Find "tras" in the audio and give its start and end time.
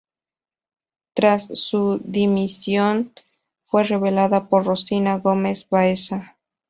1.13-1.43